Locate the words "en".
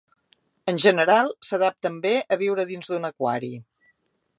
0.73-0.79